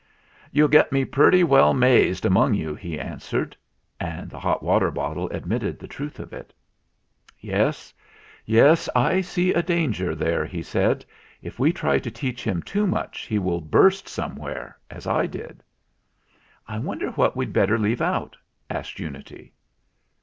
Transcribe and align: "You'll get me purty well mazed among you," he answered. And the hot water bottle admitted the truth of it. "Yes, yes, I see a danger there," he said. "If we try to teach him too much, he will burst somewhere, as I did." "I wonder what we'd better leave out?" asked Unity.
"You'll 0.51 0.67
get 0.67 0.91
me 0.91 1.05
purty 1.05 1.43
well 1.43 1.75
mazed 1.75 2.25
among 2.25 2.55
you," 2.55 2.73
he 2.73 2.99
answered. 2.99 3.55
And 3.99 4.31
the 4.31 4.39
hot 4.39 4.63
water 4.63 4.89
bottle 4.89 5.29
admitted 5.29 5.77
the 5.77 5.87
truth 5.87 6.17
of 6.19 6.33
it. 6.33 6.51
"Yes, 7.39 7.93
yes, 8.43 8.89
I 8.95 9.21
see 9.21 9.53
a 9.53 9.61
danger 9.61 10.15
there," 10.15 10.43
he 10.43 10.63
said. 10.63 11.05
"If 11.43 11.59
we 11.59 11.71
try 11.71 11.99
to 11.99 12.09
teach 12.09 12.43
him 12.43 12.63
too 12.63 12.87
much, 12.87 13.27
he 13.27 13.37
will 13.37 13.61
burst 13.61 14.07
somewhere, 14.09 14.75
as 14.89 15.05
I 15.05 15.27
did." 15.27 15.61
"I 16.67 16.79
wonder 16.79 17.11
what 17.11 17.35
we'd 17.35 17.53
better 17.53 17.77
leave 17.77 18.01
out?" 18.01 18.35
asked 18.71 18.99
Unity. 18.99 19.53